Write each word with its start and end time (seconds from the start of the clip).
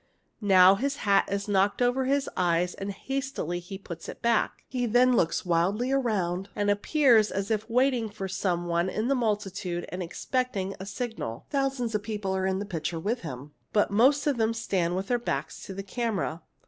Now 0.41 0.73
his 0.73 0.95
hat 1.05 1.31
is 1.31 1.47
knocked 1.47 1.79
over 1.79 2.05
his 2.05 2.27
eyes 2.35 2.73
and 2.73 2.91
hastily 2.91 3.59
he 3.59 3.77
puts 3.77 4.09
it 4.09 4.19
back. 4.19 4.63
He 4.67 4.87
then 4.87 5.15
looks 5.15 5.45
wildly 5.45 5.91
around, 5.91 6.49
and 6.55 6.71
appears 6.71 7.29
as 7.29 7.51
if 7.51 7.69
waiting 7.69 8.09
for 8.09 8.27
some 8.27 8.65
one 8.65 8.89
in 8.89 9.09
the 9.09 9.13
multitude 9.15 9.85
and 9.89 10.01
expecting 10.01 10.73
a 10.79 10.87
signal. 10.87 11.45
Thousands 11.51 11.93
of 11.93 12.01
people 12.01 12.35
are 12.35 12.47
in 12.47 12.57
the 12.57 12.65
picture 12.65 12.99
with 12.99 13.19
him, 13.21 13.51
but 13.73 13.91
most 13.91 14.25
of 14.25 14.37
them 14.37 14.55
stand 14.55 14.95
with 14.95 15.07
their 15.09 15.19
backs 15.19 15.61
to 15.67 15.73
the 15.75 15.83
camera. 15.83 16.41